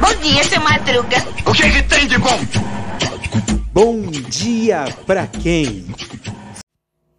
Bom 0.00 0.14
dia, 0.22 0.44
seu 0.44 0.60
Madruga. 0.60 1.16
O 1.44 1.52
que, 1.52 1.70
que 1.70 1.82
tem 1.82 2.06
de 2.06 2.18
bom? 2.18 2.38
Bom 3.72 4.02
dia 4.10 4.84
pra 5.06 5.26
quem? 5.26 5.86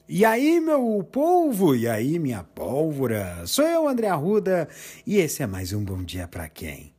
E 0.07 0.23
aí, 0.23 0.61
meu 0.61 1.03
povo? 1.11 1.75
E 1.75 1.87
aí, 1.87 2.17
minha 2.17 2.41
pólvora? 2.43 3.43
Sou 3.45 3.65
eu, 3.65 3.87
André 3.87 4.07
Arruda, 4.07 4.69
e 5.05 5.17
esse 5.17 5.43
é 5.43 5.47
mais 5.47 5.73
um 5.73 5.83
Bom 5.83 6.01
Dia 6.01 6.29
Pra 6.29 6.47
Quem? 6.47 6.93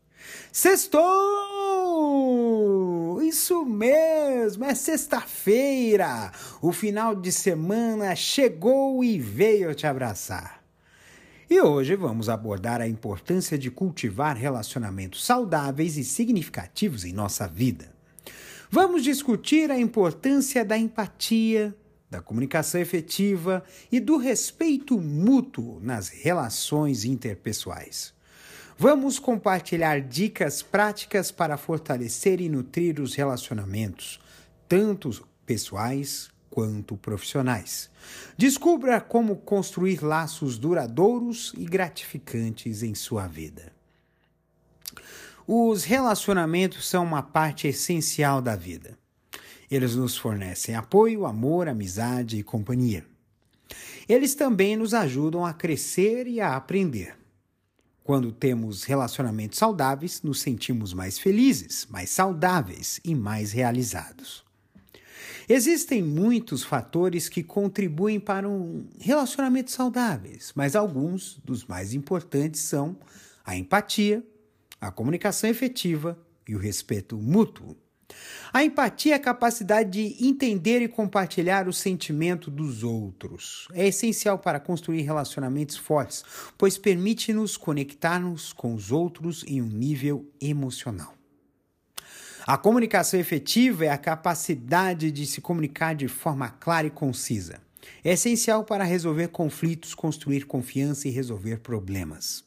Sextou! 0.52 1.08
Isso 3.22 3.64
mesmo, 3.64 4.66
é 4.66 4.74
sexta-feira! 4.74 6.30
O 6.60 6.72
final 6.72 7.14
de 7.14 7.32
semana 7.32 8.14
chegou 8.14 9.02
e 9.02 9.18
veio 9.18 9.74
te 9.74 9.86
abraçar. 9.86 10.57
E 11.50 11.62
hoje 11.62 11.96
vamos 11.96 12.28
abordar 12.28 12.78
a 12.82 12.86
importância 12.86 13.56
de 13.56 13.70
cultivar 13.70 14.36
relacionamentos 14.36 15.24
saudáveis 15.24 15.96
e 15.96 16.04
significativos 16.04 17.06
em 17.06 17.12
nossa 17.12 17.48
vida. 17.48 17.90
Vamos 18.70 19.02
discutir 19.02 19.70
a 19.70 19.80
importância 19.80 20.62
da 20.62 20.76
empatia, 20.76 21.74
da 22.10 22.20
comunicação 22.20 22.78
efetiva 22.78 23.64
e 23.90 23.98
do 23.98 24.18
respeito 24.18 25.00
mútuo 25.00 25.80
nas 25.80 26.08
relações 26.08 27.06
interpessoais. 27.06 28.12
Vamos 28.76 29.18
compartilhar 29.18 30.02
dicas 30.02 30.60
práticas 30.62 31.30
para 31.30 31.56
fortalecer 31.56 32.42
e 32.42 32.48
nutrir 32.50 33.00
os 33.00 33.14
relacionamentos, 33.14 34.20
tanto 34.68 35.26
pessoais 35.46 36.28
quanto 36.50 36.96
profissionais. 36.96 37.90
Descubra 38.36 39.00
como 39.00 39.36
construir 39.36 40.02
laços 40.02 40.58
duradouros 40.58 41.52
e 41.56 41.64
gratificantes 41.64 42.82
em 42.82 42.94
sua 42.94 43.26
vida. 43.26 43.72
Os 45.46 45.84
relacionamentos 45.84 46.88
são 46.88 47.04
uma 47.04 47.22
parte 47.22 47.66
essencial 47.68 48.42
da 48.42 48.54
vida. 48.54 48.98
Eles 49.70 49.94
nos 49.94 50.16
fornecem 50.16 50.74
apoio, 50.74 51.26
amor, 51.26 51.68
amizade 51.68 52.38
e 52.38 52.42
companhia. 52.42 53.06
Eles 54.08 54.34
também 54.34 54.76
nos 54.76 54.94
ajudam 54.94 55.44
a 55.44 55.52
crescer 55.52 56.26
e 56.26 56.40
a 56.40 56.56
aprender. 56.56 57.16
Quando 58.02 58.32
temos 58.32 58.84
relacionamentos 58.84 59.58
saudáveis, 59.58 60.22
nos 60.22 60.40
sentimos 60.40 60.94
mais 60.94 61.18
felizes, 61.18 61.86
mais 61.90 62.08
saudáveis 62.08 62.98
e 63.04 63.14
mais 63.14 63.52
realizados. 63.52 64.47
Existem 65.48 66.02
muitos 66.02 66.62
fatores 66.62 67.26
que 67.26 67.42
contribuem 67.42 68.20
para 68.20 68.46
um 68.46 68.86
relacionamento 69.00 69.70
saudáveis, 69.70 70.52
mas 70.54 70.76
alguns 70.76 71.40
dos 71.42 71.64
mais 71.64 71.94
importantes 71.94 72.60
são 72.60 72.98
a 73.46 73.56
empatia, 73.56 74.22
a 74.78 74.90
comunicação 74.90 75.48
efetiva 75.48 76.18
e 76.46 76.54
o 76.54 76.58
respeito 76.58 77.16
mútuo. 77.16 77.74
A 78.52 78.62
empatia 78.62 79.14
é 79.14 79.16
a 79.16 79.20
capacidade 79.20 79.90
de 79.90 80.26
entender 80.26 80.82
e 80.82 80.88
compartilhar 80.88 81.66
o 81.66 81.72
sentimento 81.72 82.50
dos 82.50 82.82
outros. 82.82 83.68
É 83.72 83.86
essencial 83.86 84.38
para 84.38 84.60
construir 84.60 85.00
relacionamentos 85.00 85.78
fortes, 85.78 86.24
pois 86.58 86.76
permite-nos 86.76 87.56
conectar-nos 87.56 88.52
com 88.52 88.74
os 88.74 88.92
outros 88.92 89.44
em 89.46 89.62
um 89.62 89.66
nível 89.66 90.30
emocional. 90.40 91.17
A 92.48 92.56
comunicação 92.56 93.20
efetiva 93.20 93.84
é 93.84 93.90
a 93.90 93.98
capacidade 93.98 95.10
de 95.10 95.26
se 95.26 95.38
comunicar 95.38 95.94
de 95.94 96.08
forma 96.08 96.48
clara 96.48 96.86
e 96.86 96.90
concisa. 96.90 97.60
É 98.02 98.12
essencial 98.12 98.64
para 98.64 98.84
resolver 98.84 99.28
conflitos, 99.28 99.94
construir 99.94 100.46
confiança 100.46 101.06
e 101.06 101.10
resolver 101.10 101.58
problemas. 101.58 102.42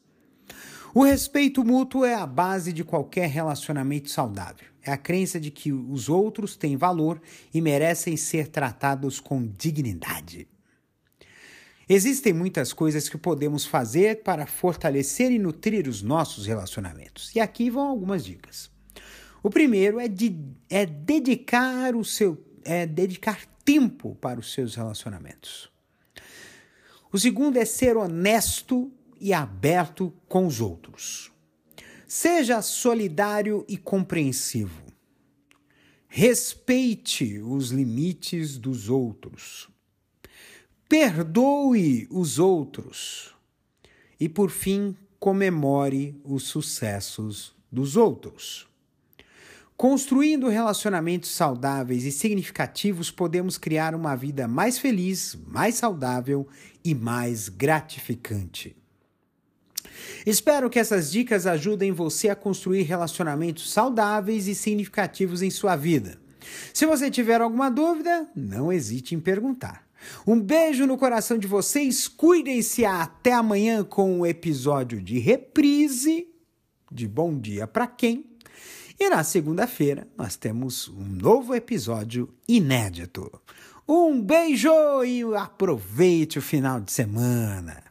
O 0.92 1.04
respeito 1.04 1.64
mútuo 1.64 2.04
é 2.04 2.16
a 2.16 2.26
base 2.26 2.74
de 2.74 2.84
qualquer 2.84 3.30
relacionamento 3.30 4.10
saudável. 4.10 4.66
É 4.82 4.92
a 4.92 4.98
crença 4.98 5.40
de 5.40 5.52
que 5.52 5.72
os 5.72 6.10
outros 6.10 6.56
têm 6.56 6.76
valor 6.76 7.22
e 7.54 7.62
merecem 7.62 8.18
ser 8.18 8.48
tratados 8.48 9.20
com 9.20 9.46
dignidade. 9.46 10.48
Existem 11.88 12.34
muitas 12.34 12.74
coisas 12.74 13.08
que 13.08 13.20
podemos 13.20 13.68
fazer 13.68 14.24
para 14.24 14.48
fortalecer 14.48 15.32
e 15.32 15.38
nutrir 15.38 15.88
os 15.88 16.02
nossos 16.02 16.48
relacionamentos. 16.48 17.36
E 17.36 17.40
aqui 17.40 17.70
vão 17.70 17.88
algumas 17.88 18.26
dicas. 18.26 18.71
O 19.44 19.50
primeiro 19.50 20.00
é, 20.00 20.08
de, 20.08 20.36
é 20.70 20.86
dedicar 20.86 21.96
o 21.96 22.06
seu 22.06 22.38
é 22.64 22.86
dedicar 22.86 23.46
tempo 23.66 24.16
para 24.16 24.40
os 24.40 24.54
seus 24.54 24.76
relacionamentos. 24.76 25.72
O 27.12 27.18
segundo 27.18 27.58
é 27.58 27.66
ser 27.66 27.98
honesto 27.98 28.92
e 29.20 29.34
aberto 29.34 30.14
com 30.28 30.46
os 30.46 30.62
outros. 30.62 31.32
Seja 32.08 32.62
solidário 32.62 33.66
e 33.68 33.78
compreensivo. 33.78 34.84
Respeite 36.08 37.40
os 37.40 37.70
limites 37.70 38.58
dos 38.58 38.90
outros. 38.90 39.70
Perdoe 40.88 42.08
os 42.12 42.38
outros. 42.38 43.34
E, 44.20 44.28
por 44.28 44.52
fim, 44.52 44.96
comemore 45.20 46.20
os 46.24 46.44
sucessos 46.44 47.56
dos 47.72 47.96
outros. 47.96 48.71
Construindo 49.82 50.48
relacionamentos 50.48 51.32
saudáveis 51.32 52.06
e 52.06 52.12
significativos, 52.12 53.10
podemos 53.10 53.58
criar 53.58 53.96
uma 53.96 54.16
vida 54.16 54.48
mais 54.48 54.78
feliz, 54.78 55.36
mais 55.48 55.74
saudável 55.74 56.48
e 56.86 56.94
mais 56.94 57.50
gratificante. 57.50 58.78
Espero 60.24 60.70
que 60.70 60.78
essas 60.78 61.12
dicas 61.12 61.48
ajudem 61.48 61.92
você 61.92 62.30
a 62.30 62.36
construir 62.36 62.84
relacionamentos 62.84 63.74
saudáveis 63.74 64.48
e 64.48 64.54
significativos 64.54 65.42
em 65.42 65.50
sua 65.50 65.76
vida. 65.76 66.22
Se 66.72 66.86
você 66.86 67.10
tiver 67.10 67.42
alguma 67.42 67.72
dúvida, 67.72 68.28
não 68.36 68.72
hesite 68.72 69.16
em 69.16 69.20
perguntar. 69.20 69.84
Um 70.28 70.40
beijo 70.40 70.86
no 70.86 70.96
coração 70.96 71.40
de 71.40 71.48
vocês, 71.48 72.08
cuidem-se 72.08 72.86
até 72.86 73.34
amanhã 73.34 73.84
com 73.84 74.12
o 74.12 74.20
um 74.20 74.26
episódio 74.28 75.02
de 75.02 75.18
reprise 75.18 76.28
de 76.92 77.08
Bom 77.08 77.36
Dia 77.36 77.66
para 77.66 77.88
Quem. 77.88 78.30
E 79.02 79.10
na 79.10 79.24
segunda-feira 79.24 80.06
nós 80.16 80.36
temos 80.36 80.88
um 80.88 81.04
novo 81.04 81.56
episódio 81.56 82.30
inédito. 82.48 83.32
Um 83.88 84.22
beijo 84.22 84.70
e 85.04 85.24
aproveite 85.36 86.38
o 86.38 86.42
final 86.42 86.80
de 86.80 86.92
semana. 86.92 87.82